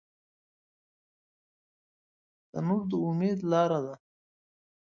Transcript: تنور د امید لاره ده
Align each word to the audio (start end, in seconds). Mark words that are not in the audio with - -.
تنور 2.51 2.81
د 2.89 2.91
امید 3.07 3.39
لاره 3.51 3.79
ده 3.85 3.95